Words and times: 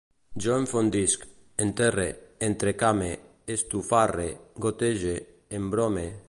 Jo 0.43 0.53
enfondisc, 0.59 1.25
enterre, 1.65 2.05
entrecame, 2.47 3.11
estufarre, 3.57 4.27
gotege, 4.67 5.15
embrome 5.61 6.11